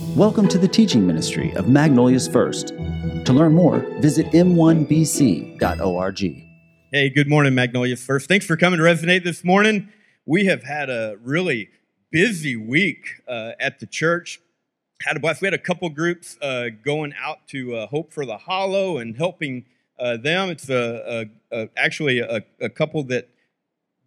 [0.00, 2.68] Welcome to the teaching ministry of Magnolia's First.
[2.68, 6.20] To learn more, visit m1bc.org.
[6.92, 8.28] Hey, good morning, Magnolia's First.
[8.28, 9.88] Thanks for coming to Resonate this morning.
[10.24, 11.70] We have had a really
[12.12, 14.40] busy week uh, at the church.
[15.02, 15.42] Had a blast.
[15.42, 19.16] We had a couple groups uh, going out to uh, Hope for the Hollow and
[19.16, 19.64] helping
[19.98, 20.48] uh, them.
[20.48, 23.30] It's a, a, a actually a, a couple that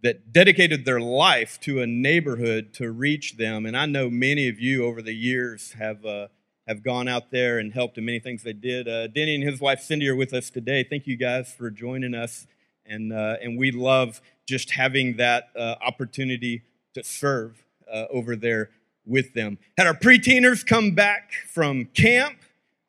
[0.04, 3.66] that dedicated their life to a neighborhood to reach them.
[3.66, 6.28] And I know many of you over the years have uh,
[6.68, 8.88] have gone out there and helped in many things they did.
[8.88, 10.84] Uh, Denny and his wife Cindy are with us today.
[10.84, 12.48] Thank you guys for joining us,
[12.86, 18.70] and uh, and we love just having that uh, opportunity to serve uh, over there
[19.06, 19.58] with them.
[19.78, 22.38] Had our preteeners come back from camp.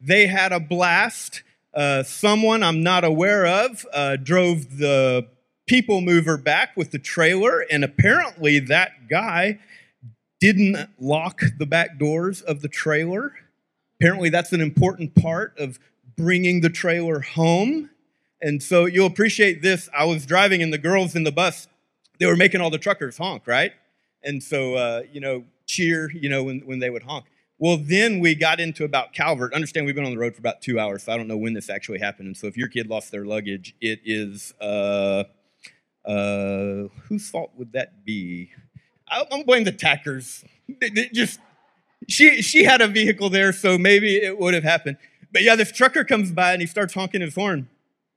[0.00, 1.42] They had a blast.
[1.74, 3.86] Uh, someone I'm not aware of
[4.22, 5.26] drove the
[5.72, 9.58] people mover back with the trailer, and apparently that guy
[10.38, 13.32] didn't lock the back doors of the trailer.
[13.98, 15.78] Apparently, that's an important part of
[16.14, 17.88] bringing the trailer home.
[18.42, 19.88] And so you'll appreciate this.
[19.96, 21.68] I was driving, and the girls in the bus,
[22.18, 23.72] they were making all the truckers honk, right?
[24.22, 27.24] And so, uh, you know, cheer, you know, when, when they would honk.
[27.58, 29.54] Well, then we got into about Calvert.
[29.54, 31.54] Understand we've been on the road for about two hours, so I don't know when
[31.54, 32.26] this actually happened.
[32.26, 34.52] And so if your kid lost their luggage, it is.
[34.60, 35.24] Uh,
[36.04, 38.50] uh, whose fault would that be?
[39.08, 40.44] I, am blame the tackers.
[41.12, 41.38] just
[42.08, 44.96] she she had a vehicle there, so maybe it would have happened.
[45.32, 47.68] But yeah, this trucker comes by and he starts honking his horn,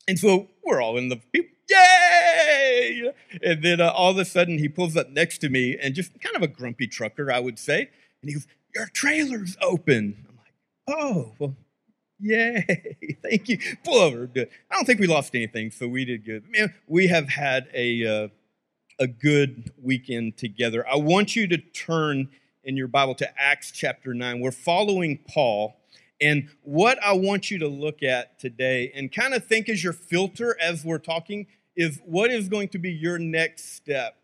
[0.08, 3.12] and so we're all in the yay!
[3.44, 6.20] And then uh, all of a sudden he pulls up next to me and just
[6.22, 7.90] kind of a grumpy trucker, I would say,
[8.22, 10.54] and he goes, "Your trailer's open." I'm like,
[10.88, 11.56] "Oh, well,
[12.26, 12.98] Yay!
[13.22, 13.60] Thank you.
[13.84, 14.26] Pull over.
[14.26, 14.50] Good.
[14.72, 16.44] I don't think we lost anything, so we did good.
[16.50, 18.28] Man, we have had a uh,
[19.00, 20.84] a good weekend together.
[20.88, 22.30] I want you to turn
[22.64, 24.40] in your Bible to Acts chapter nine.
[24.40, 25.76] We're following Paul,
[26.20, 29.94] and what I want you to look at today, and kind of think as your
[29.94, 31.46] filter as we're talking,
[31.76, 34.18] is what is going to be your next step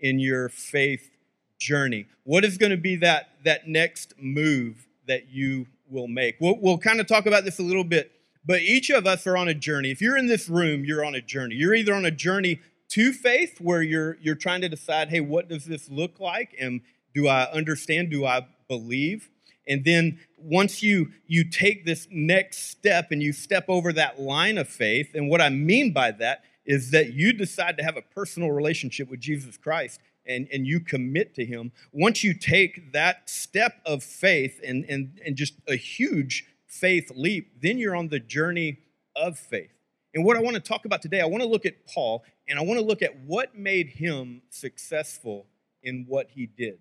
[0.00, 1.16] in your faith
[1.58, 2.08] journey.
[2.24, 6.36] What is going to be that that next move that you will make.
[6.40, 8.12] We'll, we'll kind of talk about this a little bit,
[8.44, 9.90] but each of us are on a journey.
[9.90, 11.54] If you're in this room, you're on a journey.
[11.54, 12.60] You're either on a journey
[12.90, 16.54] to faith where you're you're trying to decide, hey, what does this look like?
[16.58, 16.80] And
[17.14, 18.10] do I understand?
[18.10, 19.30] Do I believe?
[19.66, 24.56] And then once you you take this next step and you step over that line
[24.56, 28.02] of faith, and what I mean by that is that you decide to have a
[28.02, 33.28] personal relationship with Jesus Christ and, and you commit to Him, once you take that
[33.28, 38.20] step of faith and, and, and just a huge faith leap, then you're on the
[38.20, 38.78] journey
[39.16, 39.72] of faith.
[40.14, 42.58] And what I want to talk about today, I want to look at Paul and
[42.58, 45.46] I want to look at what made him successful
[45.82, 46.78] in what he did.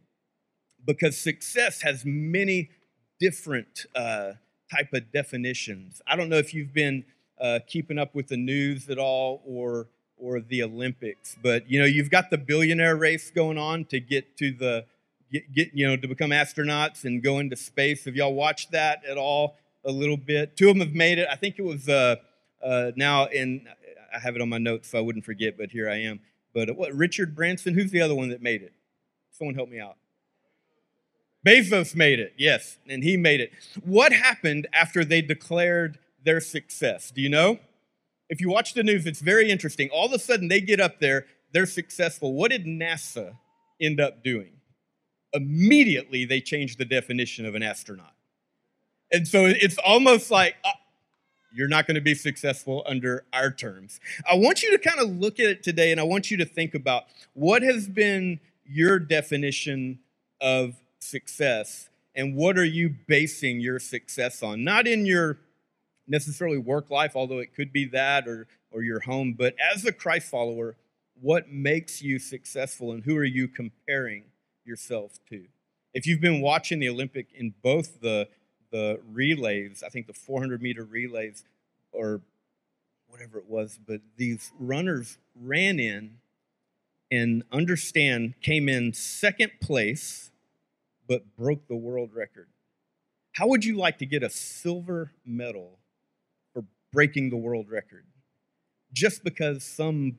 [0.86, 2.70] Because success has many
[3.20, 4.34] different uh,
[4.72, 6.02] type of definitions.
[6.08, 7.04] I don't know if you've been
[7.40, 11.38] uh, keeping up with the news at all or or the Olympics.
[11.42, 14.86] But you know, you've got the billionaire race going on to get to the
[15.32, 18.06] get, get you know to become astronauts and go into space.
[18.06, 19.58] Have y'all watched that at all?
[19.86, 20.58] A little bit.
[20.58, 21.28] Two of them have made it.
[21.32, 22.18] I think it was uh,
[22.64, 23.68] uh, now in.
[24.14, 26.20] I have it on my notes so I wouldn't forget, but here I am.
[26.54, 27.74] But what Richard Branson?
[27.74, 28.74] Who's the other one that made it?
[29.32, 29.98] Someone help me out.
[31.46, 33.52] Bezos made it, yes, and he made it.
[33.86, 37.12] What happened after they declared their success?
[37.12, 37.60] Do you know?
[38.30, 39.90] If you watch the news, it's very interesting.
[39.90, 42.34] All of a sudden, they get up there, they're successful.
[42.34, 43.38] What did NASA
[43.80, 44.52] end up doing?
[45.34, 48.14] Immediately, they changed the definition of an astronaut.
[49.12, 50.72] And so it's almost like, uh,
[51.54, 54.00] you're not going to be successful under our terms.
[54.30, 56.46] I want you to kind of look at it today and I want you to
[56.46, 60.00] think about what has been your definition
[60.42, 64.64] of success and what are you basing your success on?
[64.64, 65.40] Not in your
[66.08, 69.92] necessarily work life, although it could be that or, or your home, but as a
[69.92, 70.76] Christ follower,
[71.20, 74.26] what makes you successful and who are you comparing
[74.66, 75.46] yourself to?
[75.94, 78.28] If you've been watching the Olympic in both the,
[78.72, 81.44] the relays, I think the 400 meter relays
[81.92, 82.22] or
[83.08, 86.18] whatever it was, but these runners ran in
[87.10, 90.32] and understand came in second place
[91.08, 92.48] but broke the world record.
[93.32, 95.80] How would you like to get a silver medal
[96.98, 98.04] breaking the world record
[98.92, 100.18] just because some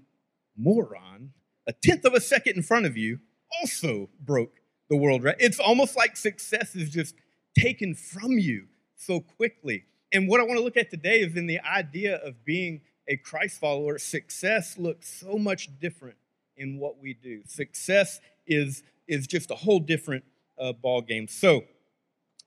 [0.56, 1.32] moron,
[1.66, 3.18] a tenth of a second in front of you,
[3.60, 5.42] also broke the world record.
[5.42, 7.16] It's almost like success is just
[7.58, 9.86] taken from you so quickly.
[10.12, 13.16] And what I want to look at today is in the idea of being a
[13.16, 16.18] Christ follower, success looks so much different
[16.56, 17.42] in what we do.
[17.48, 20.22] Success is, is just a whole different
[20.56, 21.26] uh, ball game.
[21.26, 21.64] So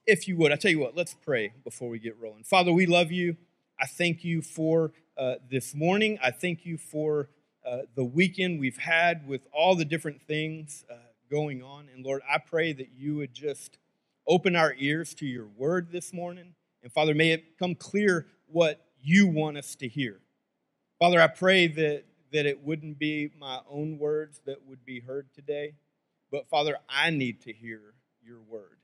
[0.07, 2.45] if you would, I tell you what, let's pray before we get rolling.
[2.45, 3.35] Father, we love you.
[3.81, 6.19] I thank you for uh, this morning.
[6.23, 7.29] I thank you for
[7.65, 10.97] uh, the weekend we've had with all the different things uh,
[11.31, 11.89] going on.
[11.91, 13.79] And Lord, I pray that you would just
[14.27, 16.53] open our ears to your word this morning.
[16.83, 20.19] And Father, may it come clear what you want us to hear.
[20.99, 25.33] Father, I pray that, that it wouldn't be my own words that would be heard
[25.33, 25.73] today,
[26.31, 28.77] but Father, I need to hear your word.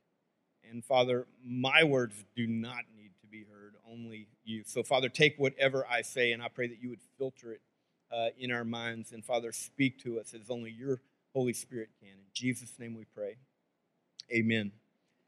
[0.68, 4.64] And Father, my words do not need to be heard, only you.
[4.66, 7.62] So, Father, take whatever I say, and I pray that you would filter it
[8.12, 9.12] uh, in our minds.
[9.12, 11.02] And, Father, speak to us as only your
[11.34, 12.10] Holy Spirit can.
[12.10, 13.38] In Jesus' name we pray.
[14.32, 14.72] Amen.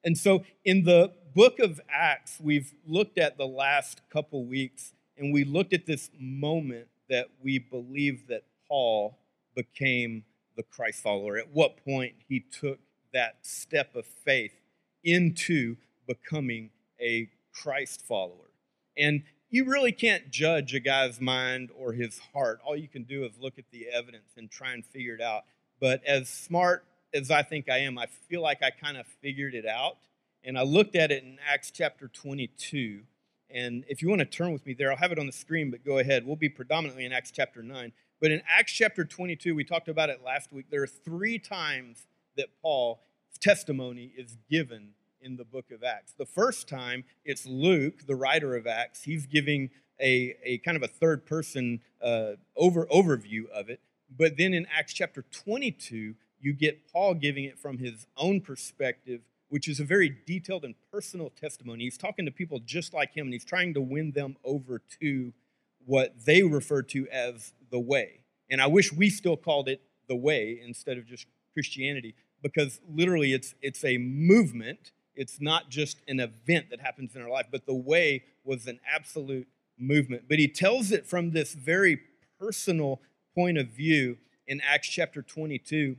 [0.04, 5.34] And so, in the book of Acts, we've looked at the last couple weeks, and
[5.34, 9.18] we looked at this moment that we believe that Paul
[9.56, 10.24] became
[10.56, 12.80] the Christ follower, at what point he took
[13.14, 14.54] that step of faith
[15.04, 15.76] into
[16.08, 16.70] becoming
[17.00, 18.52] a Christ follower.
[18.98, 22.60] And you really can't judge a guy's mind or his heart.
[22.66, 25.44] All you can do is look at the evidence and try and figure it out.
[25.80, 29.56] But as smart as I think I am, I feel like I kind of figured
[29.56, 29.98] it out.
[30.44, 33.02] And I looked at it in Acts chapter 22.
[33.50, 35.72] And if you want to turn with me there, I'll have it on the screen,
[35.72, 36.26] but go ahead.
[36.26, 37.92] We'll be predominantly in Acts chapter 9.
[38.22, 40.66] But in Acts chapter 22, we talked about it last week.
[40.70, 42.06] There are three times
[42.38, 43.00] that Paul's
[43.40, 46.14] testimony is given in the book of Acts.
[46.18, 49.04] The first time, it's Luke, the writer of Acts.
[49.04, 49.70] He's giving
[50.00, 53.82] a, a kind of a third person uh, over, overview of it.
[54.16, 59.22] But then in Acts chapter 22, you get Paul giving it from his own perspective,
[59.50, 61.84] which is a very detailed and personal testimony.
[61.84, 65.34] He's talking to people just like him, and he's trying to win them over to
[65.86, 68.22] what they refer to as the way.
[68.50, 73.34] And I wish we still called it the way instead of just Christianity because literally
[73.34, 74.92] it's it's a movement.
[75.16, 78.80] It's not just an event that happens in our life, but the way was an
[78.88, 79.48] absolute
[79.78, 80.24] movement.
[80.28, 82.00] But he tells it from this very
[82.40, 83.02] personal
[83.36, 84.18] point of view
[84.48, 85.98] in Acts chapter 22.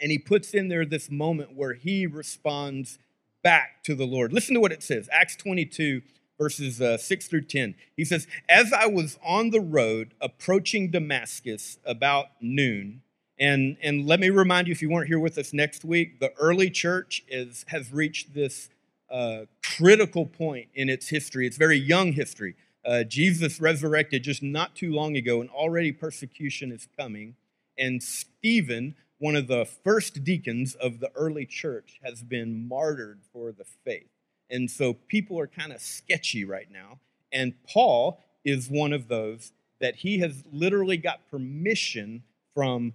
[0.00, 2.98] And he puts in there this moment where he responds
[3.42, 4.32] back to the Lord.
[4.32, 6.02] Listen to what it says Acts 22,
[6.38, 7.74] verses uh, 6 through 10.
[7.96, 13.02] He says, As I was on the road approaching Damascus about noon,
[13.38, 16.32] and, and let me remind you, if you weren't here with us next week, the
[16.38, 18.68] early church is, has reached this
[19.10, 21.46] uh, critical point in its history.
[21.46, 22.54] It's very young history.
[22.84, 27.36] Uh, Jesus resurrected just not too long ago, and already persecution is coming.
[27.78, 33.52] And Stephen, one of the first deacons of the early church, has been martyred for
[33.52, 34.10] the faith.
[34.50, 36.98] And so people are kind of sketchy right now.
[37.32, 42.22] And Paul is one of those that he has literally got permission
[42.54, 42.92] from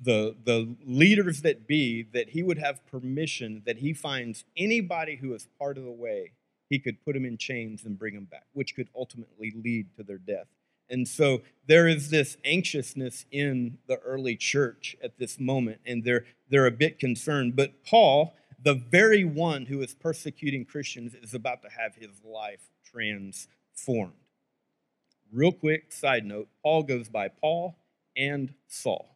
[0.00, 5.34] the, the leaders that be that he would have permission that he finds anybody who
[5.34, 6.32] is part of the way,
[6.68, 10.02] he could put him in chains and bring him back, which could ultimately lead to
[10.02, 10.46] their death.
[10.88, 16.24] And so there is this anxiousness in the early church at this moment, and they're,
[16.48, 17.56] they're a bit concerned.
[17.56, 22.70] But Paul, the very one who is persecuting Christians, is about to have his life
[22.84, 24.12] transformed.
[25.32, 27.76] Real quick side note Paul goes by Paul
[28.16, 29.15] and Saul.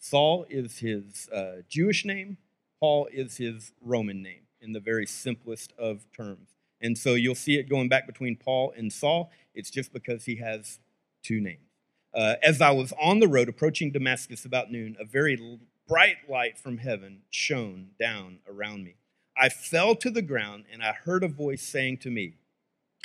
[0.00, 2.38] Saul is his uh, Jewish name,
[2.80, 6.48] Paul is his Roman name in the very simplest of terms.
[6.80, 9.30] And so you'll see it going back between Paul and Saul.
[9.54, 10.78] It's just because he has
[11.22, 11.68] two names.
[12.14, 16.58] Uh, as I was on the road approaching Damascus about noon, a very bright light
[16.58, 18.94] from heaven shone down around me.
[19.36, 22.36] I fell to the ground and I heard a voice saying to me,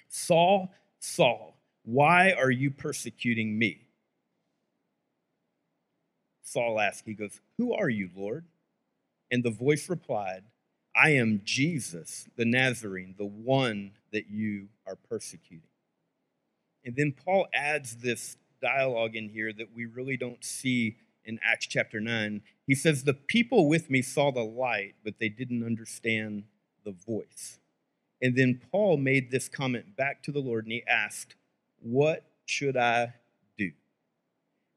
[0.07, 3.84] Saul, Saul, why are you persecuting me?
[6.45, 8.45] Saul asked, he goes, Who are you, Lord?
[9.31, 10.43] And the voice replied,
[10.95, 15.67] I am Jesus, the Nazarene, the one that you are persecuting.
[16.85, 21.65] And then Paul adds this dialogue in here that we really don't see in Acts
[21.65, 22.41] chapter 9.
[22.67, 26.43] He says, The people with me saw the light, but they didn't understand
[26.85, 27.59] the voice.
[28.21, 31.35] And then Paul made this comment back to the Lord and he asked,
[31.81, 33.15] What should I
[33.57, 33.71] do?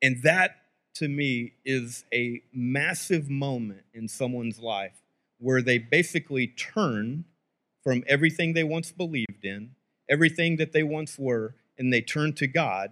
[0.00, 0.56] And that
[0.99, 5.00] to me is a massive moment in someone's life
[5.38, 7.25] where they basically turn
[7.85, 9.71] from everything they once believed in,
[10.11, 12.90] everything that they once were, and they turn to God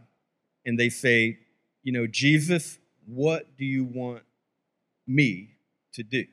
[0.65, 1.39] and they say,
[1.83, 4.23] You know, Jesus, what do you want
[5.07, 5.57] me
[5.95, 6.25] to do?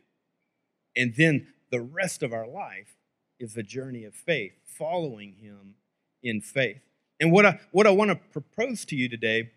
[0.96, 2.98] And then the rest of our life
[3.40, 5.74] is a journey of faith, following Him
[6.22, 6.82] in faith.
[7.20, 9.50] And what I, what I want to propose to you today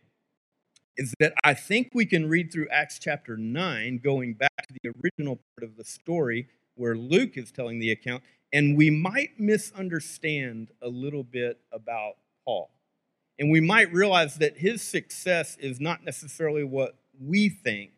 [0.97, 4.93] is that I think we can read through Acts chapter 9, going back to the
[5.03, 8.23] original part of the story where Luke is telling the account,
[8.53, 12.71] and we might misunderstand a little bit about Paul.
[13.39, 17.91] And we might realize that his success is not necessarily what we think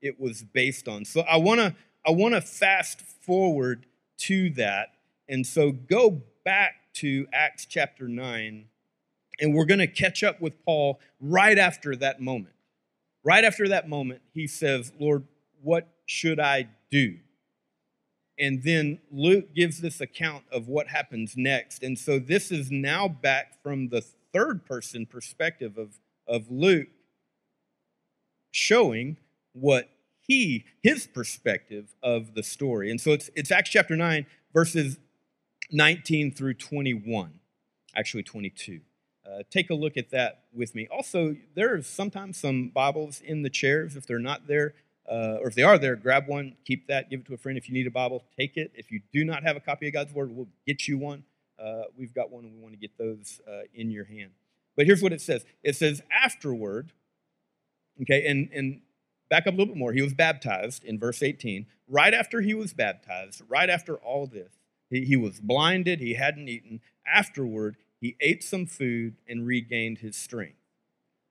[0.00, 1.04] it was based on.
[1.04, 1.74] So I want to
[2.06, 3.86] I want to fast forward
[4.18, 4.90] to that.
[5.28, 8.66] And so go back to Acts chapter 9
[9.40, 12.54] and we're going to catch up with Paul right after that moment.
[13.24, 15.24] Right after that moment, he says, "Lord,
[15.62, 17.18] what should I do?"
[18.38, 21.82] And then Luke gives this account of what happens next.
[21.82, 24.02] And so this is now back from the
[24.32, 26.88] third person perspective of, of Luke,
[28.50, 29.16] showing
[29.52, 29.88] what
[30.20, 32.90] he, his perspective of the story.
[32.90, 34.98] And so it's, it's Acts chapter 9, verses
[35.70, 37.40] 19 through 21,
[37.94, 38.80] actually 22.
[39.26, 40.86] Uh, take a look at that with me.
[40.90, 43.96] Also, there are sometimes some Bibles in the chairs.
[43.96, 44.74] If they're not there,
[45.10, 47.58] uh, or if they are there, grab one, keep that, give it to a friend.
[47.58, 48.72] If you need a Bible, take it.
[48.74, 51.24] If you do not have a copy of God's Word, we'll get you one.
[51.58, 54.30] Uh, we've got one, and we want to get those uh, in your hand.
[54.76, 56.92] But here's what it says it says, afterward,
[58.02, 58.80] okay, and, and
[59.28, 59.92] back up a little bit more.
[59.92, 61.66] He was baptized in verse 18.
[61.88, 64.52] Right after he was baptized, right after all this,
[64.90, 66.80] he, he was blinded, he hadn't eaten.
[67.06, 70.58] Afterward, he ate some food and regained his strength.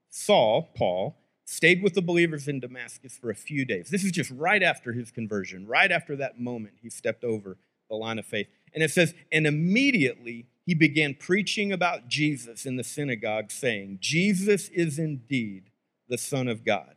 [0.09, 3.89] Saul, Paul, stayed with the believers in Damascus for a few days.
[3.89, 7.57] This is just right after his conversion, right after that moment he stepped over
[7.89, 8.47] the line of faith.
[8.73, 14.69] And it says, and immediately he began preaching about Jesus in the synagogue, saying, Jesus
[14.69, 15.69] is indeed
[16.09, 16.95] the Son of God.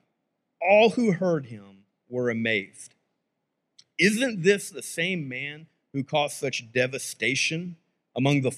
[0.63, 2.95] All who heard him were amazed.
[3.99, 7.77] Isn't this the same man who caused such devastation
[8.17, 8.57] among the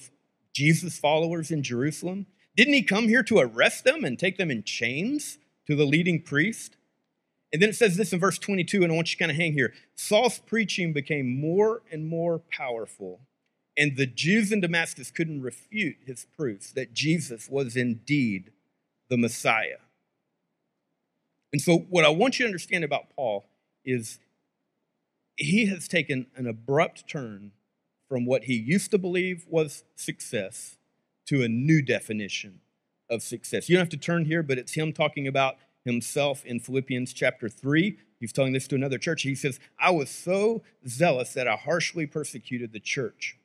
[0.52, 2.26] Jesus followers in Jerusalem?
[2.56, 6.22] Didn't he come here to arrest them and take them in chains to the leading
[6.22, 6.76] priest?
[7.52, 9.36] And then it says this in verse 22, and I want you to kind of
[9.36, 9.72] hang here.
[9.96, 13.20] Saul's preaching became more and more powerful,
[13.76, 18.52] and the Jews in Damascus couldn't refute his proofs that Jesus was indeed
[19.08, 19.78] the Messiah.
[21.52, 23.46] And so, what I want you to understand about Paul
[23.84, 24.20] is
[25.36, 27.52] he has taken an abrupt turn
[28.10, 30.76] from what he used to believe was success
[31.26, 32.58] to a new definition
[33.08, 33.68] of success.
[33.68, 37.48] You don't have to turn here, but it's him talking about himself in Philippians chapter
[37.48, 37.96] 3.
[38.18, 39.22] He's telling this to another church.
[39.22, 43.38] He says, I was so zealous that I harshly persecuted the church.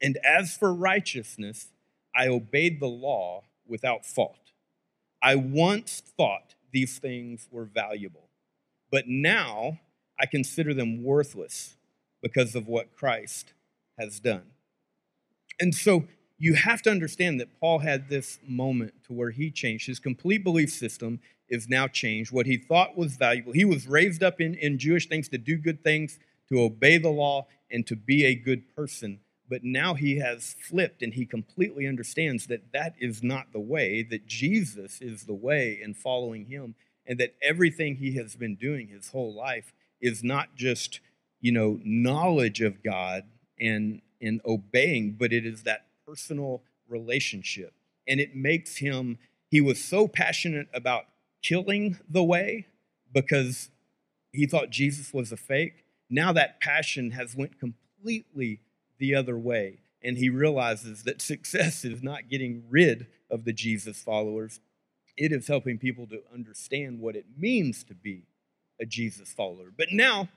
[0.00, 1.72] And as for righteousness,
[2.14, 4.52] I obeyed the law without fault.
[5.20, 8.28] I once thought these things were valuable,
[8.88, 9.80] but now
[10.18, 11.76] I consider them worthless
[12.22, 13.52] because of what Christ
[13.98, 14.44] has done.
[15.58, 16.04] And so
[16.38, 19.86] you have to understand that Paul had this moment to where he changed.
[19.86, 22.32] His complete belief system is now changed.
[22.32, 25.56] What he thought was valuable, he was raised up in, in Jewish things to do
[25.56, 29.20] good things, to obey the law, and to be a good person.
[29.48, 34.02] But now he has flipped and he completely understands that that is not the way,
[34.02, 36.74] that Jesus is the way in following him,
[37.06, 41.00] and that everything he has been doing his whole life is not just,
[41.40, 43.22] you know, knowledge of God
[43.58, 47.72] and, and obeying, but it is that personal relationship.
[48.08, 49.18] And it makes him,
[49.50, 51.04] he was so passionate about
[51.42, 52.66] killing the way
[53.12, 53.70] because
[54.32, 55.84] he thought Jesus was a fake.
[56.08, 58.60] Now that passion has went completely
[58.98, 59.78] the other way.
[60.02, 64.60] And he realizes that success is not getting rid of the Jesus followers,
[65.16, 68.22] it is helping people to understand what it means to be
[68.80, 69.72] a Jesus follower.
[69.76, 70.28] But now,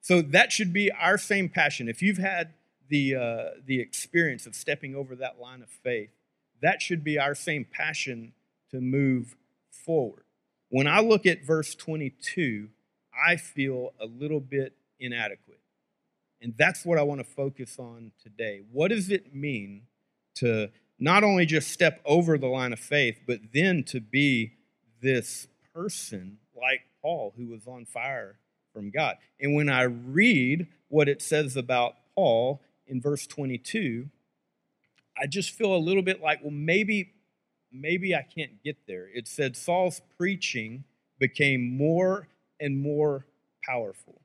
[0.00, 1.88] so that should be our same passion.
[1.88, 2.54] If you've had
[2.88, 6.10] the, uh, the experience of stepping over that line of faith,
[6.60, 8.32] that should be our same passion
[8.70, 9.36] to move
[9.70, 10.24] forward.
[10.70, 12.68] When I look at verse 22,
[13.26, 15.60] I feel a little bit inadequate.
[16.40, 18.62] And that's what I want to focus on today.
[18.70, 19.82] What does it mean
[20.36, 24.52] to not only just step over the line of faith, but then to be
[25.00, 28.38] this person like Paul who was on fire
[28.72, 29.16] from God?
[29.40, 34.08] And when I read what it says about Paul in verse 22,
[35.20, 37.12] I just feel a little bit like, well, maybe,
[37.72, 39.08] maybe I can't get there.
[39.12, 40.84] It said Saul's preaching
[41.18, 42.28] became more
[42.60, 43.26] and more
[43.64, 44.20] powerful.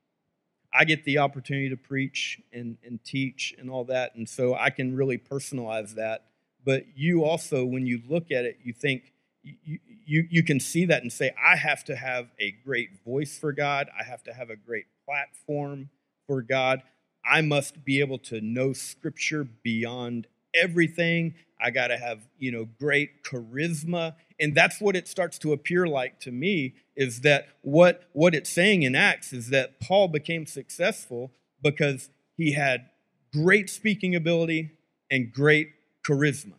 [0.74, 4.70] I get the opportunity to preach and, and teach and all that, and so I
[4.70, 6.26] can really personalize that.
[6.66, 10.86] But you also, when you look at it, you think, you, you, you can see
[10.86, 13.90] that and say, I have to have a great voice for God.
[14.00, 15.90] I have to have a great platform
[16.26, 16.82] for God.
[17.26, 21.36] I must be able to know scripture beyond everything.
[21.60, 24.16] I got to have, you know, great charisma.
[24.40, 28.50] And that's what it starts to appear like to me is that what what it's
[28.50, 32.90] saying in Acts is that Paul became successful because he had
[33.32, 34.72] great speaking ability
[35.10, 35.70] and great
[36.06, 36.54] charisma.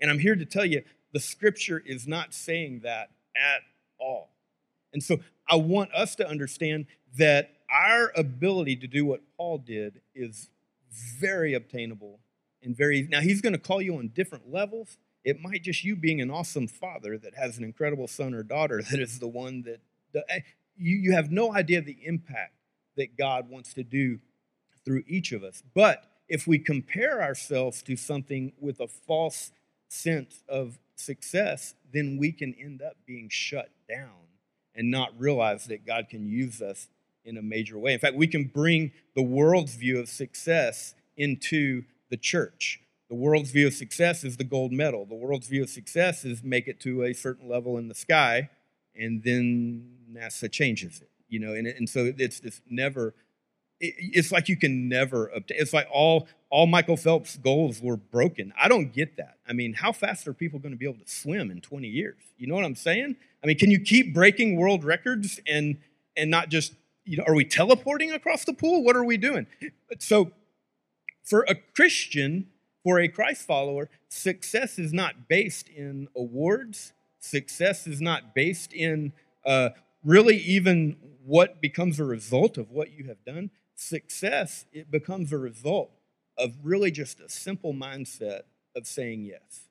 [0.00, 0.82] And I'm here to tell you
[1.12, 3.60] the scripture is not saying that at
[4.00, 4.30] all.
[4.92, 6.86] And so I want us to understand
[7.18, 10.48] that our ability to do what Paul did is
[10.90, 12.20] very obtainable
[12.62, 14.96] and very now he's going to call you on different levels.
[15.24, 18.82] It might just you being an awesome father that has an incredible son or daughter
[18.90, 19.80] that is the one that
[20.28, 20.40] eh,
[20.76, 22.54] you, you have no idea the impact
[22.96, 24.18] that god wants to do
[24.84, 25.62] through each of us.
[25.74, 29.52] But if we compare ourselves to something with a false
[29.88, 34.26] sense of success then we can end up being shut down
[34.74, 36.88] and not realize that god can use us
[37.28, 41.82] in a major way in fact we can bring the world's view of success into
[42.10, 42.80] the church.
[43.08, 45.06] The world's view of success is the gold medal.
[45.06, 48.50] The world's view of success is make it to a certain level in the sky,
[48.94, 51.10] and then NASA changes it.
[51.28, 53.14] You know, and, and so it's this never.
[53.80, 55.58] it's like you can never obtain.
[55.60, 58.52] It's like all all Michael Phelps' goals were broken.
[58.58, 59.36] I don't get that.
[59.46, 62.22] I mean, how fast are people going to be able to swim in 20 years?
[62.38, 63.16] You know what I'm saying?
[63.44, 65.78] I mean, can you keep breaking world records and
[66.16, 66.72] and not just
[67.08, 68.84] you know, are we teleporting across the pool?
[68.84, 69.46] What are we doing?
[69.98, 70.30] So
[71.24, 72.48] for a Christian,
[72.84, 76.92] for a Christ follower, success is not based in awards.
[77.18, 79.12] Success is not based in
[79.46, 79.70] uh,
[80.04, 83.50] really even what becomes a result of what you have done.
[83.74, 85.90] Success, it becomes a result
[86.36, 88.42] of really just a simple mindset
[88.76, 89.68] of saying yes.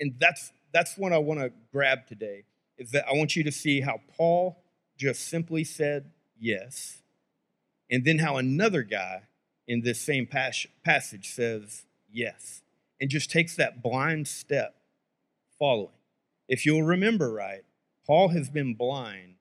[0.00, 2.44] And that's, that's what I want to grab today,
[2.76, 4.62] is that I want you to see how Paul
[4.98, 7.02] just simply said yes,
[7.90, 9.22] and then how another guy
[9.66, 12.62] in this same pas- passage says yes
[13.00, 14.74] and just takes that blind step
[15.58, 15.90] following.
[16.48, 17.64] If you'll remember right,
[18.06, 19.34] Paul has been blind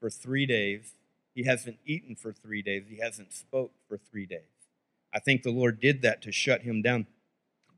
[0.00, 0.94] for three days.
[1.34, 2.84] He hasn't eaten for three days.
[2.88, 4.40] He hasn't spoke for three days.
[5.14, 7.06] I think the Lord did that to shut him down.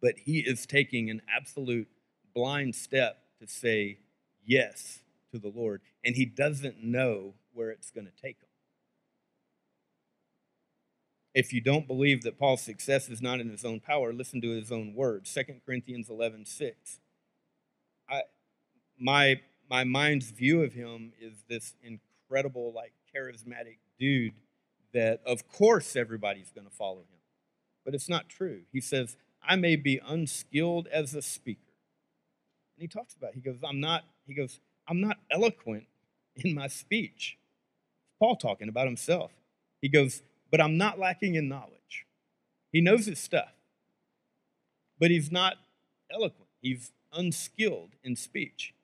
[0.01, 1.89] But he is taking an absolute
[2.35, 3.99] blind step to say
[4.45, 5.01] yes
[5.33, 8.51] to the Lord, and he doesn't know where it's going to take him
[11.35, 14.51] if you don't believe that Paul's success is not in his own power, listen to
[14.51, 15.33] his own words.
[15.33, 17.01] 2 Corinthians 11 6.
[18.09, 18.23] I,
[18.99, 24.35] my, my mind's view of him is this incredible, like, charismatic dude
[24.93, 27.21] that, of course, everybody's going to follow him.
[27.85, 28.63] But it's not true.
[28.73, 31.61] He says, I may be unskilled as a speaker.
[32.77, 33.35] And he talks about, it.
[33.37, 34.61] he goes, I'm not, he goes,
[34.91, 35.87] I'm not eloquent
[36.37, 37.39] in my speech.
[38.19, 39.31] Paul talking about himself.
[39.81, 42.07] He goes, but I'm not lacking in knowledge.
[42.73, 43.53] He knows his stuff,
[44.99, 45.55] but he's not
[46.13, 46.49] eloquent.
[46.61, 48.75] He's unskilled in speech.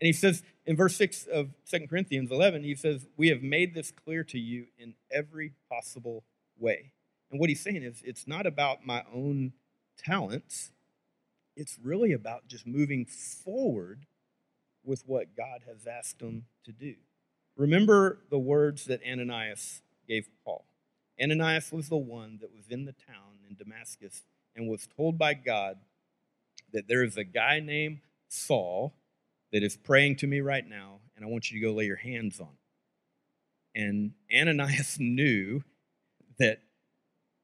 [0.00, 3.74] And he says in verse 6 of 2 Corinthians 11, he says, We have made
[3.74, 6.24] this clear to you in every possible
[6.58, 6.92] way.
[7.30, 9.52] And what he's saying is, it's not about my own
[9.98, 10.70] talents,
[11.56, 14.06] it's really about just moving forward
[14.86, 16.94] with what God has asked him to do.
[17.56, 20.66] Remember the words that Ananias gave Paul.
[21.20, 24.22] Ananias was the one that was in the town in Damascus
[24.54, 25.78] and was told by God
[26.72, 28.94] that there is a guy named Saul
[29.52, 31.96] that is praying to me right now, and I want you to go lay your
[31.96, 32.56] hands on him.
[33.74, 35.62] And Ananias knew
[36.38, 36.60] that,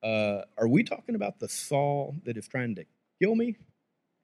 [0.02, 2.84] uh, are we talking about the Saul that is trying to
[3.20, 3.56] kill me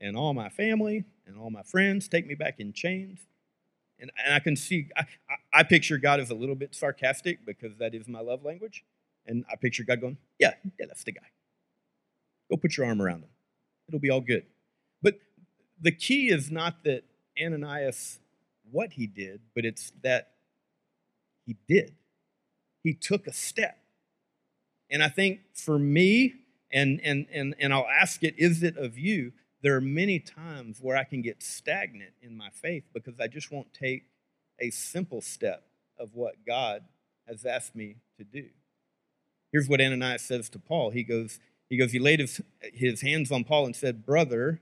[0.01, 3.21] and all my family and all my friends, take me back in chains?
[4.01, 7.45] And, and I can see, I, I, I picture God as a little bit sarcastic
[7.45, 8.85] because that is my love language.
[9.27, 11.27] And I picture God going, Yeah, yeah, that's the guy.
[12.51, 13.31] Go put your arm around him.
[13.89, 14.45] It'll be all good.
[15.03, 15.21] But
[15.81, 17.05] the key is not that
[17.41, 18.19] Ananias,
[18.71, 20.33] what he did, but it's that
[21.47, 21.95] he did.
[22.83, 23.79] He took a step.
[24.91, 26.35] And I think for me,
[26.73, 29.33] and, and, and, and I'll ask it, is it of you?
[29.63, 33.51] There are many times where I can get stagnant in my faith because I just
[33.51, 34.05] won't take
[34.61, 35.65] a simple step
[35.99, 36.85] of what God
[37.27, 38.47] has asked me to do.
[39.53, 40.91] Here's what Ananias says to Paul.
[40.91, 42.41] He goes, he goes, he laid his,
[42.73, 44.61] his hands on Paul and said, Brother,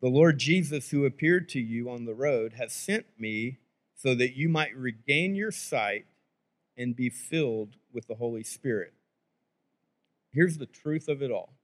[0.00, 3.58] the Lord Jesus, who appeared to you on the road, has sent me
[3.94, 6.06] so that you might regain your sight
[6.76, 8.92] and be filled with the Holy Spirit.
[10.32, 11.54] Here's the truth of it all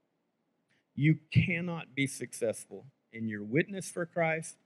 [0.95, 4.57] you cannot be successful in your witness for Christ,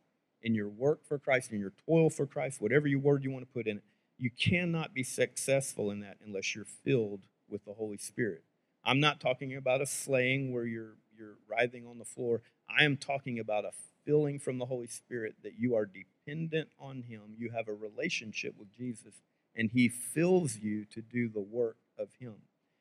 [0.42, 3.46] in your work for Christ, in your toil for Christ, whatever you word you want
[3.46, 3.84] to put in it.
[4.18, 8.44] You cannot be successful in that unless you're filled with the Holy Spirit.
[8.84, 12.42] I'm not talking about a slaying where you're you're writhing on the floor.
[12.70, 13.72] I am talking about a
[14.06, 17.36] filling from the Holy Spirit that you are dependent on him.
[17.38, 19.15] You have a relationship with Jesus
[19.56, 22.36] and he fills you to do the work of him.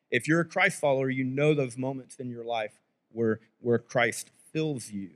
[0.09, 2.79] If you're a Christ follower, you know those moments in your life
[3.11, 5.11] where, where Christ fills you.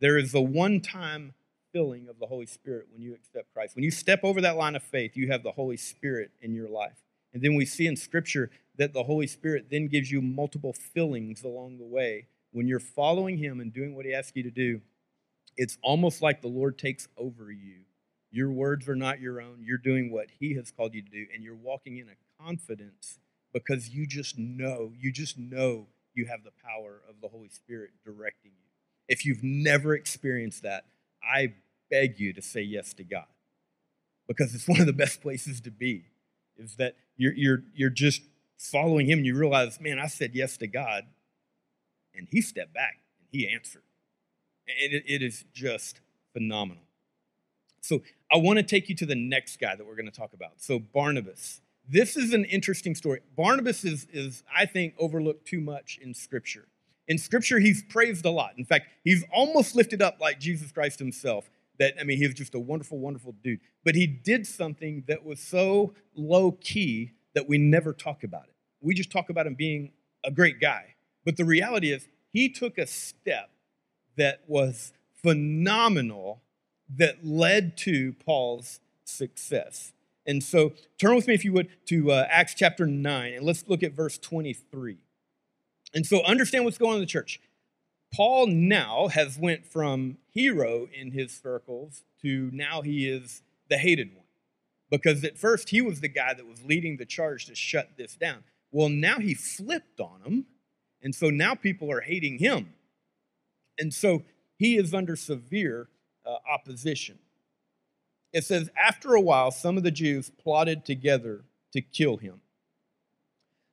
[0.00, 1.34] There is a one time
[1.72, 3.74] filling of the Holy Spirit when you accept Christ.
[3.74, 6.68] When you step over that line of faith, you have the Holy Spirit in your
[6.68, 7.02] life.
[7.32, 11.42] And then we see in Scripture that the Holy Spirit then gives you multiple fillings
[11.42, 12.28] along the way.
[12.52, 14.80] When you're following Him and doing what He asks you to do,
[15.56, 17.80] it's almost like the Lord takes over you.
[18.30, 19.62] Your words are not your own.
[19.64, 23.18] You're doing what He has called you to do, and you're walking in a confidence
[23.52, 27.90] because you just know, you just know you have the power of the Holy Spirit
[28.04, 28.66] directing you.
[29.08, 30.84] If you've never experienced that,
[31.22, 31.54] I
[31.90, 33.26] beg you to say yes to God
[34.26, 36.04] because it's one of the best places to be.
[36.56, 38.22] Is that you're you're you're just
[38.58, 41.04] following Him and you realize, man, I said yes to God,
[42.14, 43.82] and He stepped back and He answered,
[44.82, 46.00] and it, it is just
[46.32, 46.84] phenomenal.
[47.80, 50.32] So I want to take you to the next guy that we're going to talk
[50.32, 50.52] about.
[50.58, 51.60] So Barnabas.
[51.88, 53.20] This is an interesting story.
[53.36, 56.66] Barnabas is, is I think, overlooked too much in Scripture.
[57.08, 58.52] In Scripture, he's praised a lot.
[58.56, 62.34] In fact, he's almost lifted up like Jesus Christ himself that I mean, he was
[62.34, 63.60] just a wonderful, wonderful dude.
[63.84, 68.54] But he did something that was so low key that we never talk about it.
[68.80, 69.92] We just talk about him being
[70.24, 70.94] a great guy.
[71.24, 73.50] But the reality is, he took a step
[74.16, 74.92] that was
[75.22, 76.42] phenomenal
[76.96, 79.92] that led to Paul's success.
[80.26, 83.68] And so, turn with me, if you would, to uh, Acts chapter 9, and let's
[83.68, 84.98] look at verse 23.
[85.92, 87.40] And so, understand what's going on in the church.
[88.14, 94.14] Paul now has went from hero in his circles to now he is the hated
[94.14, 94.24] one.
[94.90, 98.14] Because at first he was the guy that was leading the charge to shut this
[98.14, 98.44] down.
[98.70, 100.46] Well, now he flipped on him,
[101.02, 102.74] and so now people are hating him.
[103.78, 104.22] And so
[104.56, 105.88] he is under severe
[106.24, 107.18] uh, opposition.
[108.34, 112.40] It says, after a while, some of the Jews plotted together to kill him.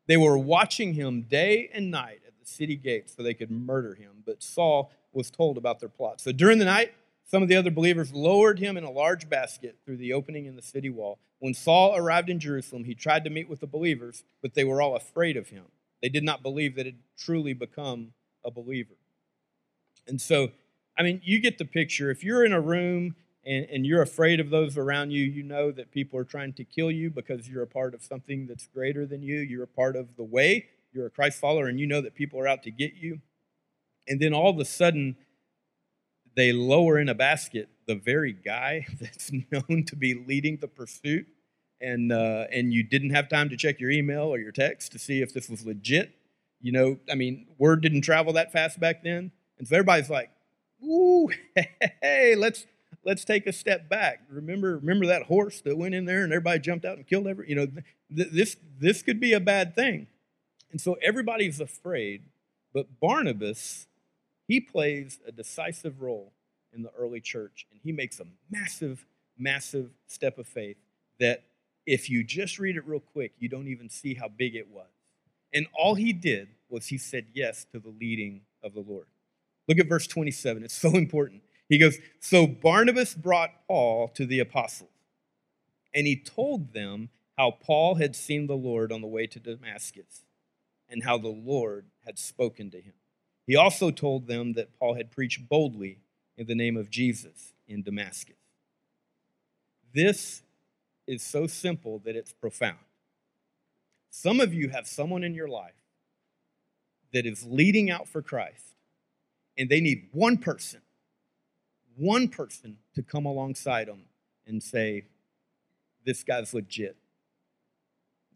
[0.08, 3.96] They were watching him day and night at the city gates so they could murder
[3.96, 4.24] him.
[4.24, 6.22] But Saul was told about their plot.
[6.22, 6.94] So during the night,
[7.26, 10.56] some of the other believers lowered him in a large basket through the opening in
[10.56, 11.18] the city wall.
[11.40, 14.80] When Saul arrived in Jerusalem, he tried to meet with the believers, but they were
[14.80, 15.64] all afraid of him.
[16.04, 18.14] They did not believe that he had truly become
[18.46, 18.94] a believer.
[20.08, 20.52] And so,
[20.98, 22.12] I mean, you get the picture.
[22.12, 25.72] If you're in a room and, and you're afraid of those around you, you know
[25.72, 29.06] that people are trying to kill you because you're a part of something that's greater
[29.06, 29.40] than you.
[29.40, 32.40] You're a part of the way you're a Christ follower and you know that people
[32.40, 33.22] are out to get you.
[34.08, 35.16] And then all of a sudden,
[36.36, 41.28] they lower in a basket the very guy that's known to be leading the pursuit.
[41.80, 45.00] And, uh, and you didn't have time to check your email or your text to
[45.00, 46.12] see if this was legit.
[46.62, 49.32] You know, I mean, word didn't travel that fast back then.
[49.58, 50.30] And so everybody's like,
[50.84, 51.30] ooh,
[52.02, 52.68] hey, let's
[53.04, 54.22] let's take a step back.
[54.30, 57.50] Remember, remember that horse that went in there and everybody jumped out and killed every.
[57.50, 57.66] You know,
[58.16, 60.08] th- this this could be a bad thing.
[60.72, 62.24] And so everybody's afraid,
[62.74, 63.88] but Barnabas,
[64.48, 66.32] he plays a decisive role
[66.74, 69.06] in the early church, and he makes a massive,
[69.38, 70.78] massive step of faith
[71.20, 71.44] that
[71.86, 74.88] if you just read it real quick, you don't even see how big it was.
[75.54, 79.08] And all he did was he said yes to the leading of the Lord.
[79.68, 80.64] Look at verse 27.
[80.64, 81.42] It's so important.
[81.72, 84.90] He goes, So Barnabas brought Paul to the apostles,
[85.94, 87.08] and he told them
[87.38, 90.26] how Paul had seen the Lord on the way to Damascus
[90.90, 92.92] and how the Lord had spoken to him.
[93.48, 96.00] He also told them that Paul had preached boldly
[96.36, 98.36] in the name of Jesus in Damascus.
[99.94, 100.44] This
[101.08, 102.80] is so simple that it's profound.
[104.10, 105.72] Some of you have someone in your life
[107.14, 108.76] that is leading out for Christ,
[109.58, 110.82] and they need one person,
[112.02, 114.04] one person to come alongside them
[114.46, 115.06] and say,
[116.06, 116.98] This guy's legit.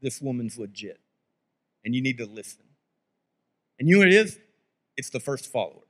[0.02, 1.00] This woman's legit
[1.86, 2.64] and you need to listen.
[3.80, 4.40] And you know what it is?
[4.98, 5.84] It's the first follower.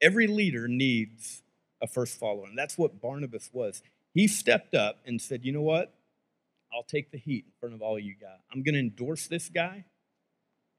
[0.00, 1.42] Every leader needs
[1.82, 3.82] a first follower, and that's what Barnabas was.
[4.14, 5.92] He stepped up and said, You know what?
[6.72, 8.38] I'll take the heat in front of all you guys.
[8.52, 9.84] I'm going to endorse this guy,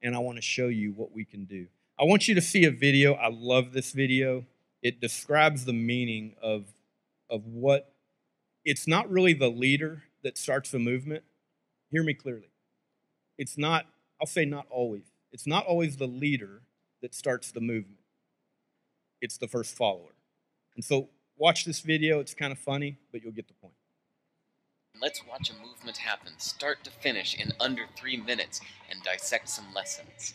[0.02, 1.66] and I want to show you what we can do.
[2.00, 3.12] I want you to see a video.
[3.12, 4.46] I love this video.
[4.82, 6.66] It describes the meaning of,
[7.30, 7.94] of what
[8.64, 11.24] it's not really the leader that starts the movement.
[11.90, 12.50] Hear me clearly.
[13.38, 13.86] It's not
[14.22, 15.10] I'll say not always.
[15.32, 16.62] It's not always the leader
[17.02, 17.98] that starts the movement,
[19.20, 20.14] it's the first follower.
[20.76, 22.20] And so, watch this video.
[22.20, 23.74] It's kind of funny, but you'll get the point.
[25.00, 29.74] Let's watch a movement happen, start to finish, in under three minutes and dissect some
[29.74, 30.34] lessons.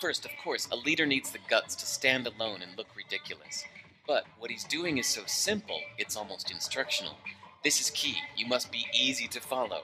[0.00, 3.64] First, of course, a leader needs the guts to stand alone and look ridiculous.
[4.06, 7.16] But what he's doing is so simple, it's almost instructional.
[7.64, 8.16] This is key.
[8.36, 9.82] You must be easy to follow.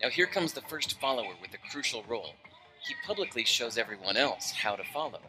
[0.00, 2.34] Now, here comes the first follower with a crucial role.
[2.86, 5.20] he publicly shows everyone else how to follow.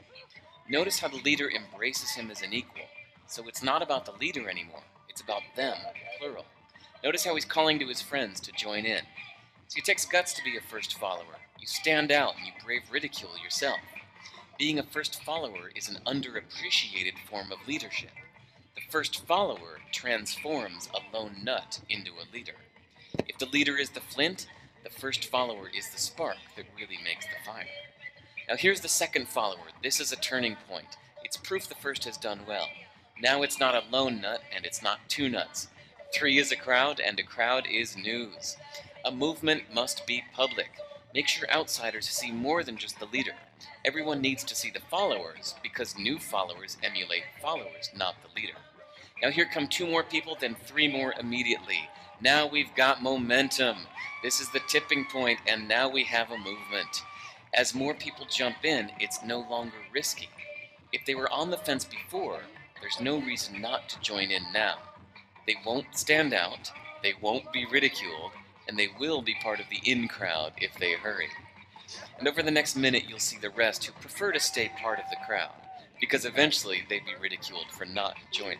[0.70, 2.86] Notice how the leader embraces him as an equal.
[3.26, 5.78] So it's not about the leader anymore, it's about them,
[6.20, 6.46] plural.
[7.04, 9.02] Notice how he's calling to his friends to join in.
[9.68, 11.40] So it takes guts to be a first follower.
[11.60, 13.80] You stand out and you brave ridicule yourself.
[14.60, 18.12] Being a first follower is an underappreciated form of leadership.
[18.90, 22.56] First follower transforms a lone nut into a leader.
[23.28, 24.48] If the leader is the flint,
[24.86, 27.68] the first follower is the spark that really makes the fire.
[28.48, 29.74] Now here's the second follower.
[29.84, 30.96] This is a turning point.
[31.22, 32.70] It's proof the first has done well.
[33.22, 35.68] Now it's not a lone nut and it's not two nuts.
[36.14, 38.56] Three is a crowd and a crowd is news.
[39.04, 40.70] A movement must be public.
[41.14, 43.36] Make sure outsiders see more than just the leader.
[43.84, 48.58] Everyone needs to see the followers because new followers emulate followers, not the leader.
[49.22, 51.90] Now here come two more people, then three more immediately.
[52.22, 53.78] Now we've got momentum.
[54.24, 57.04] This is the tipping point, and now we have a movement.
[57.54, 60.30] As more people jump in, it's no longer risky.
[60.92, 62.40] If they were on the fence before,
[62.82, 64.78] there's no reason not to join in now.
[65.46, 68.32] They won't stand out, they won't be ridiculed,
[68.68, 71.30] and they will be part of the in crowd if they hurry.
[72.20, 75.06] And over the next minute, you'll see the rest who prefer to stay part of
[75.10, 75.54] the crowd,
[76.00, 78.60] because eventually they'd be ridiculed for not joining.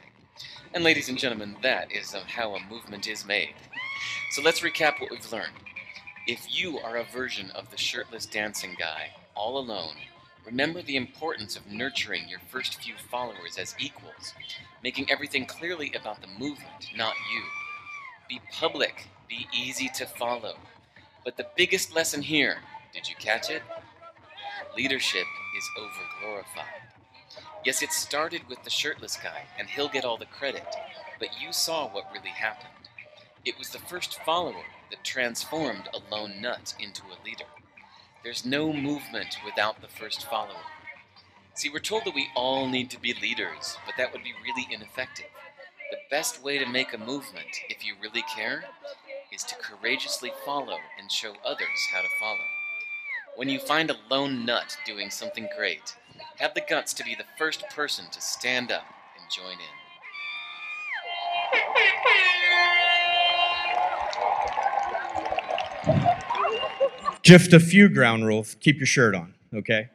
[0.74, 3.56] And ladies and gentlemen, that is how a movement is made.
[4.32, 5.54] So let's recap what we've learned.
[6.28, 9.96] If you are a version of the shirtless dancing guy, all alone,
[10.46, 14.34] remember the importance of nurturing your first few followers as equals,
[14.84, 17.44] making everything clearly about the movement, not you.
[18.28, 20.58] Be public, be easy to follow.
[21.24, 22.58] But the biggest lesson here
[22.94, 23.62] did you catch it?
[24.76, 25.26] Leadership
[25.58, 26.97] is overglorified.
[27.68, 30.64] Yes, it started with the shirtless guy, and he'll get all the credit,
[31.20, 32.88] but you saw what really happened.
[33.44, 37.44] It was the first follower that transformed a lone nut into a leader.
[38.24, 40.64] There's no movement without the first follower.
[41.56, 44.74] See, we're told that we all need to be leaders, but that would be really
[44.74, 45.26] ineffective.
[45.92, 48.64] The best way to make a movement, if you really care,
[49.34, 52.46] is to courageously follow and show others how to follow.
[53.36, 55.98] When you find a lone nut doing something great,
[56.38, 58.84] have the guts to be the first person to stand up
[59.20, 59.60] and join in.
[67.22, 68.56] Just a few ground rules.
[68.60, 69.90] Keep your shirt on, okay?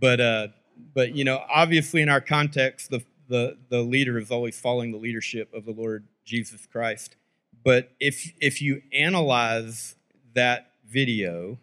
[0.00, 0.48] But uh,
[0.94, 4.98] but you know, obviously in our context, the the the leader is always following the
[4.98, 7.16] leadership of the Lord Jesus Christ.
[7.62, 9.94] But if if you analyze
[10.34, 11.58] that video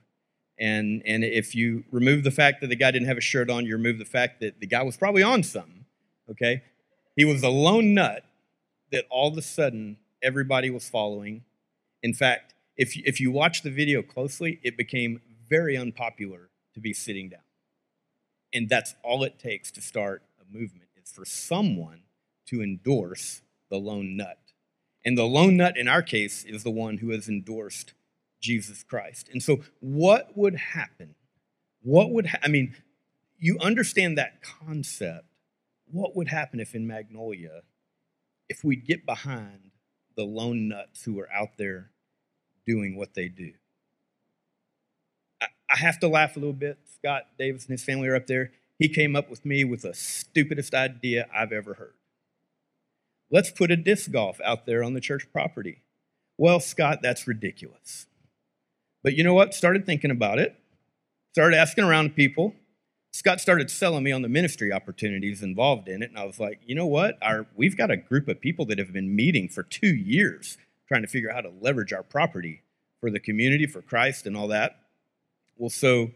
[0.60, 3.66] and, and if you remove the fact that the guy didn't have a shirt on,
[3.66, 5.86] you remove the fact that the guy was probably on something,
[6.30, 6.64] okay?
[7.16, 8.24] He was a lone nut
[8.92, 11.44] that all of a sudden everybody was following.
[12.04, 16.94] In fact, if, if you watch the video closely, it became very unpopular to be
[16.94, 17.42] sitting down.
[18.54, 22.02] And that's all it takes to start a movement is for someone
[22.48, 24.40] to endorse the lone nut.
[25.06, 27.94] And the lone nut in our case is the one who has endorsed
[28.40, 29.30] Jesus Christ.
[29.32, 31.16] And so, what would happen?
[31.82, 32.76] What would, ha- I mean,
[33.38, 35.26] you understand that concept.
[35.92, 37.62] What would happen if in Magnolia,
[38.48, 39.72] if we'd get behind
[40.16, 41.92] the lone nuts who are out there
[42.66, 43.54] doing what they do?
[45.42, 46.78] I, I have to laugh a little bit.
[46.96, 48.52] Scott Davis and his family are up there.
[48.78, 51.94] He came up with me with the stupidest idea I've ever heard.
[53.32, 55.84] Let's put a disc golf out there on the church property.
[56.38, 58.08] Well, Scott, that's ridiculous.
[59.04, 59.54] But you know what?
[59.54, 60.56] Started thinking about it,
[61.32, 62.54] started asking around people.
[63.12, 66.60] Scott started selling me on the ministry opportunities involved in it, and I was like,
[66.66, 67.18] you know what?
[67.24, 70.58] Our, we've got a group of people that have been meeting for two years
[70.88, 72.62] trying to figure out how to leverage our property
[73.00, 74.80] for the community, for Christ, and all that.
[75.58, 76.12] Well, so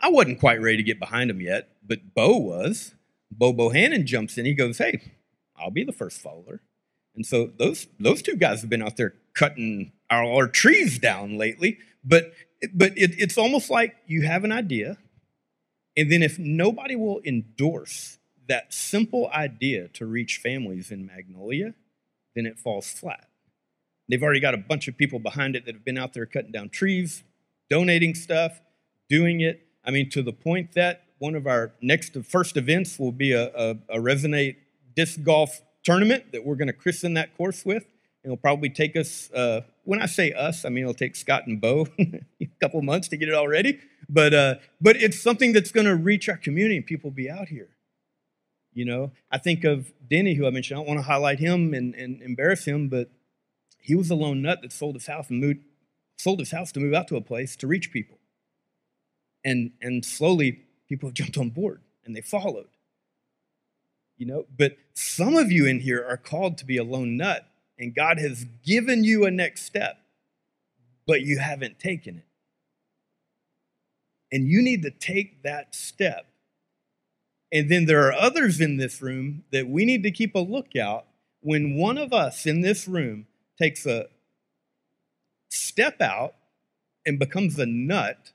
[0.00, 2.94] I wasn't quite ready to get behind him yet, but Bo was.
[3.30, 4.46] Bo Bohannon jumps in.
[4.46, 5.12] He goes, "Hey,
[5.56, 6.60] I'll be the first follower."
[7.14, 11.38] And so those those two guys have been out there cutting our, our trees down
[11.38, 11.78] lately.
[12.04, 12.32] But
[12.72, 14.98] but it, it's almost like you have an idea,
[15.96, 18.18] and then if nobody will endorse
[18.48, 21.74] that simple idea to reach families in Magnolia,
[22.34, 23.28] then it falls flat.
[24.08, 26.50] They've already got a bunch of people behind it that have been out there cutting
[26.50, 27.22] down trees,
[27.68, 28.60] donating stuff,
[29.08, 29.68] doing it.
[29.84, 33.46] I mean, to the point that one of our next first events will be a,
[33.54, 34.56] a, a Resonate
[34.96, 37.86] disc golf tournament that we're going to christen that course with.
[38.22, 41.60] It'll probably take us, uh, when I say us, I mean it'll take Scott and
[41.60, 43.80] Bo a couple months to get it all ready.
[44.08, 47.30] But, uh, but it's something that's going to reach our community and people will be
[47.30, 47.68] out here.
[48.72, 50.78] You know, I think of Denny, who I mentioned.
[50.78, 53.10] I don't want to highlight him and, and embarrass him, but
[53.78, 55.60] he was a lone nut that sold his house and moved,
[56.18, 58.18] sold his house to move out to a place to reach people.
[59.44, 62.68] And, and slowly, people have jumped on board and they followed.
[64.20, 67.48] You know, but some of you in here are called to be a lone nut,
[67.78, 69.96] and God has given you a next step,
[71.06, 72.26] but you haven't taken it.
[74.30, 76.26] And you need to take that step.
[77.50, 81.06] And then there are others in this room that we need to keep a lookout
[81.40, 83.26] when one of us in this room
[83.58, 84.04] takes a
[85.48, 86.34] step out
[87.06, 88.32] and becomes a nut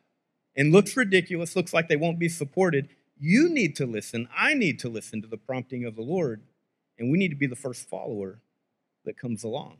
[0.56, 4.28] and looks ridiculous, looks like they won't be supported, you need to listen.
[4.36, 6.42] I need to listen to the prompting of the Lord.
[6.98, 8.40] And we need to be the first follower
[9.06, 9.78] that comes along.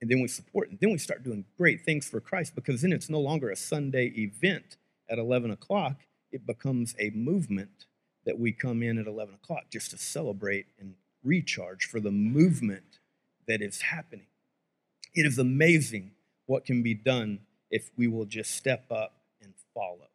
[0.00, 2.92] And then we support, and then we start doing great things for Christ because then
[2.92, 4.76] it's no longer a Sunday event
[5.10, 5.96] at 11 o'clock.
[6.32, 7.84] It becomes a movement
[8.24, 12.98] that we come in at 11 o'clock just to celebrate and recharge for the movement
[13.46, 14.26] that is happening.
[15.14, 16.12] It is amazing
[16.46, 20.09] what can be done if we will just step up and follow.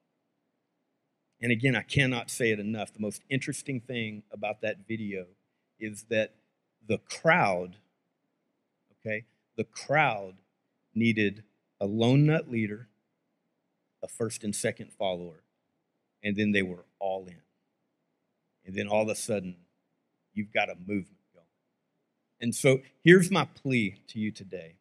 [1.46, 2.92] And again, I cannot say it enough.
[2.92, 5.28] The most interesting thing about that video
[5.80, 6.34] is that
[6.88, 7.76] the crowd,
[9.00, 10.38] okay, the crowd
[10.96, 11.44] needed
[11.80, 12.88] a lone nut leader,
[14.02, 15.44] a first and second follower,
[16.24, 17.44] and then they were all in.
[18.66, 19.56] And then all of a sudden,
[20.34, 21.46] you've got a movement going.
[22.42, 24.78] And so here's my plea to you today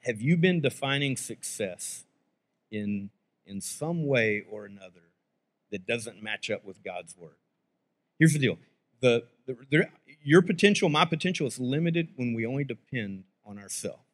[0.00, 2.04] Have you been defining success
[2.70, 3.08] in,
[3.46, 5.00] in some way or another
[5.72, 7.36] that doesn't match up with God's word.
[8.18, 8.58] Here's the deal
[9.00, 9.88] the, the, the,
[10.22, 14.04] your potential, my potential is limited when we only depend on ourselves.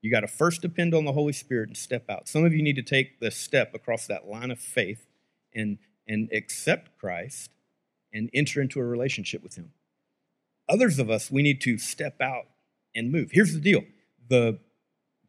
[0.00, 2.26] You got to first depend on the Holy Spirit and step out.
[2.28, 5.06] Some of you need to take the step across that line of faith
[5.54, 7.50] and, and accept Christ
[8.12, 9.72] and enter into a relationship with Him.
[10.68, 12.46] Others of us, we need to step out
[12.94, 13.30] and move.
[13.32, 13.82] Here's the deal
[14.28, 14.58] the,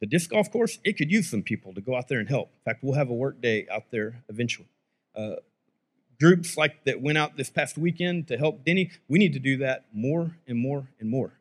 [0.00, 2.48] the disc golf course, it could use some people to go out there and help.
[2.48, 4.68] In fact, we'll have a work day out there eventually.
[5.14, 5.36] Uh,
[6.20, 9.56] groups like that went out this past weekend to help Denny, we need to do
[9.58, 11.32] that more and more and more.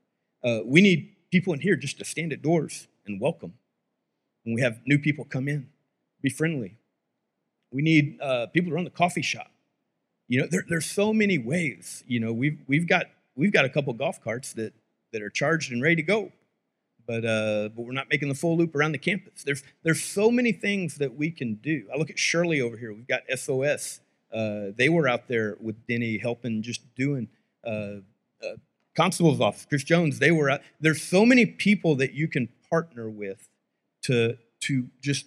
[0.43, 3.53] Uh, we need people in here just to stand at doors and welcome.
[4.43, 5.69] When we have new people come in,
[6.21, 6.77] be friendly.
[7.71, 9.51] We need uh, people to run the coffee shop.
[10.27, 12.03] You know, there, there's so many ways.
[12.07, 14.73] You know, we've we've got we've got a couple golf carts that
[15.12, 16.31] that are charged and ready to go,
[17.07, 19.43] but uh, but we're not making the full loop around the campus.
[19.43, 21.86] There's there's so many things that we can do.
[21.93, 22.93] I look at Shirley over here.
[22.93, 24.01] We've got SOS
[24.75, 27.27] they were out there with Denny helping, just doing
[27.65, 27.97] uh,
[28.43, 28.55] uh,
[28.95, 29.65] constable's office.
[29.65, 30.61] Chris Jones, they were out.
[30.79, 33.47] There's so many people that you can partner with
[34.03, 35.25] to to just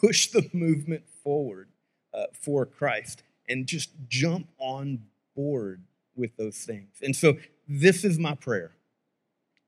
[0.00, 1.68] push the movement forward
[2.14, 5.00] uh, for Christ and just jump on
[5.34, 5.82] board
[6.14, 6.98] with those things.
[7.02, 8.72] And so this is my prayer.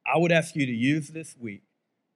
[0.07, 1.62] I would ask you to use this week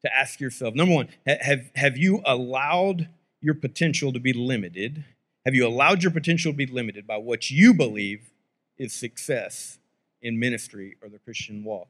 [0.04, 3.08] to ask yourself number one, have, have you allowed
[3.40, 5.04] your potential to be limited?
[5.46, 8.32] Have you allowed your potential to be limited by what you believe
[8.78, 9.78] is success
[10.20, 11.86] in ministry or the Christian walk?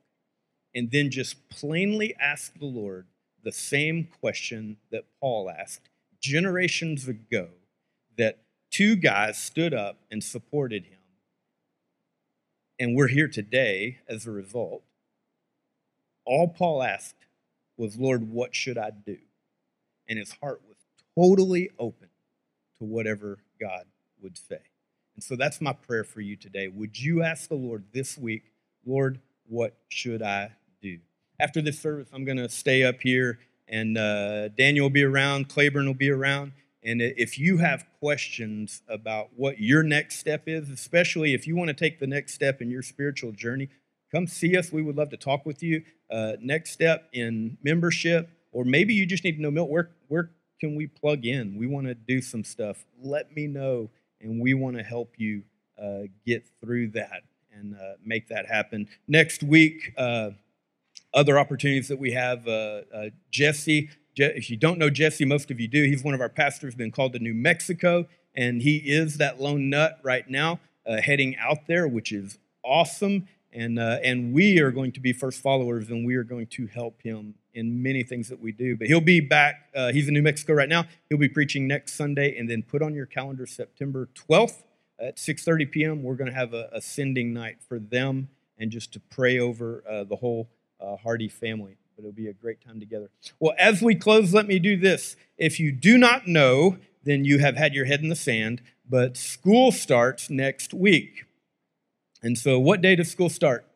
[0.75, 3.07] And then just plainly ask the Lord
[3.43, 5.89] the same question that Paul asked
[6.21, 7.49] generations ago
[8.19, 8.41] that
[8.71, 10.99] two guys stood up and supported him.
[12.79, 14.83] And we're here today as a result.
[16.27, 17.25] All Paul asked
[17.79, 19.17] was, Lord, what should I do?
[20.07, 20.77] And his heart was
[21.17, 22.11] totally open
[22.79, 23.85] to whatever God
[24.23, 24.61] would say.
[25.15, 26.69] And so that's my prayer for you today.
[26.69, 28.45] Would you ask the Lord this week,
[28.85, 30.99] Lord, what should I do?
[31.41, 33.39] After this service, I'm going to stay up here,
[33.69, 36.53] and uh, Daniel will be around, Claiborne will be around.
[36.83, 41.69] And if you have questions about what your next step is, especially if you want
[41.69, 43.69] to take the next step in your spiritual journey,
[44.13, 44.71] come see us.
[44.71, 45.83] We would love to talk with you.
[46.09, 50.75] Uh, next step in membership, or maybe you just need to know where, where can
[50.75, 51.57] we plug in?
[51.57, 52.85] We want to do some stuff.
[53.03, 53.91] Let me know,
[54.21, 55.43] and we want to help you
[55.81, 58.89] uh, get through that and uh, make that happen.
[59.09, 60.31] Next week, uh,
[61.15, 62.47] other opportunities that we have.
[62.47, 65.83] Uh, uh, Jesse, Je- if you don't know Jesse, most of you do.
[65.85, 69.71] He's one of our pastors, been called to New Mexico, and he is that lone
[69.71, 73.29] nut right now, uh, heading out there, which is awesome.
[73.57, 77.01] And, and we are going to be first followers, and we are going to help
[77.03, 78.77] him in many things that we do.
[78.77, 79.71] But he'll be back.
[79.75, 80.85] Uh, he's in New Mexico right now.
[81.09, 84.63] He'll be preaching next Sunday, and then put on your calendar September 12th
[84.99, 86.03] at 6:30 p.m.
[86.03, 88.29] We're going to have a, a, sending night for them,
[88.59, 90.49] and just to pray over uh, the whole
[90.81, 91.77] uh, Hardy family.
[91.97, 93.09] But it'll be a great time together.
[93.41, 95.17] Well, as we close, let me do this.
[95.39, 98.61] If you do not know, then you have had your head in the sand.
[98.89, 101.25] But school starts next week,
[102.23, 103.67] and so what day does school start?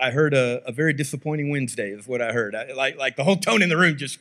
[0.00, 2.56] I heard a, a, very disappointing Wednesday, is what I heard.
[2.56, 4.18] I, like, like the whole tone in the room just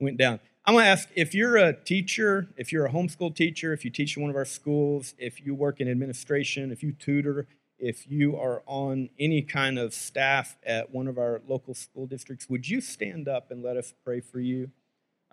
[0.00, 0.38] went down.
[0.64, 3.90] I'm going to ask if you're a teacher, if you're a homeschool teacher, if you
[3.90, 7.46] teach in one of our schools, if you work in administration, if you tutor,
[7.78, 12.48] if you are on any kind of staff at one of our local school districts,
[12.48, 14.70] would you stand up and let us pray for you?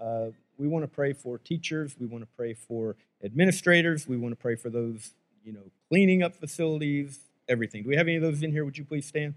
[0.01, 1.95] Uh, we want to pray for teachers.
[1.99, 4.07] We want to pray for administrators.
[4.07, 5.13] We want to pray for those,
[5.43, 7.83] you know, cleaning up facilities, everything.
[7.83, 8.65] Do we have any of those in here?
[8.65, 9.33] Would you please stand?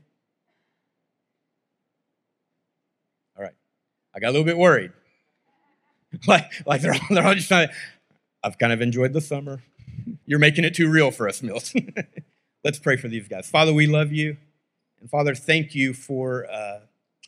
[3.37, 3.55] All right.
[4.15, 4.93] I got a little bit worried.
[6.27, 7.75] like, like they're all, they're all just trying to,
[8.43, 9.63] I've kind of enjoyed the summer.
[10.27, 11.75] You're making it too real for us, Mills.
[12.65, 13.49] Let's pray for these guys.
[13.49, 14.37] Father, we love you.
[15.01, 16.81] And Father, thank you for, uh,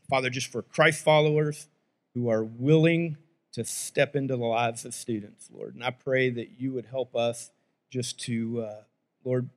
[0.08, 1.68] Father, just for Christ followers
[2.14, 3.16] who are willing
[3.52, 5.74] to step into the lives of students, Lord.
[5.74, 7.50] And I pray that you would help us
[7.90, 8.82] just to, uh,
[9.24, 9.48] Lord,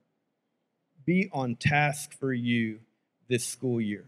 [1.04, 2.80] be on task for you
[3.28, 4.04] this school year.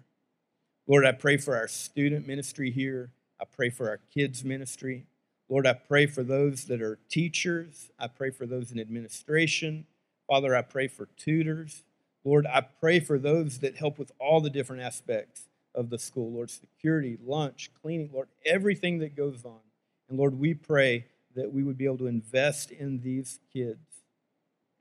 [0.87, 3.11] Lord, I pray for our student ministry here.
[3.41, 5.07] I pray for our kids' ministry.
[5.49, 7.91] Lord, I pray for those that are teachers.
[7.99, 9.87] I pray for those in administration.
[10.29, 11.83] Father, I pray for tutors.
[12.25, 16.31] Lord, I pray for those that help with all the different aspects of the school.
[16.31, 19.61] Lord, security, lunch, cleaning, Lord, everything that goes on.
[20.09, 23.92] And Lord, we pray that we would be able to invest in these kids.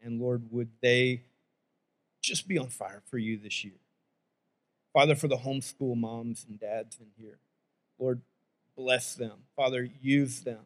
[0.04, 1.24] And Lord, would they
[2.22, 3.74] just be on fire for you this year?
[4.94, 7.38] Father, for the homeschool moms and dads in here,
[7.98, 8.22] Lord,
[8.76, 9.40] bless them.
[9.56, 10.66] Father, use them.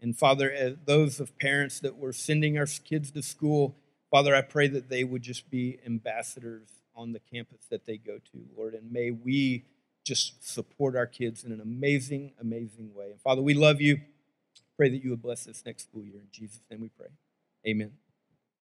[0.00, 3.76] And Father, as those of parents that were sending our kids to school,
[4.10, 8.18] Father, I pray that they would just be ambassadors on the campus that they go
[8.18, 8.74] to, Lord.
[8.74, 9.64] And may we
[10.04, 13.12] just support our kids in an amazing, amazing way.
[13.12, 14.00] And Father, we love you.
[14.76, 16.20] Pray that you would bless this next school year.
[16.20, 17.08] In Jesus' name we pray.
[17.66, 17.92] Amen.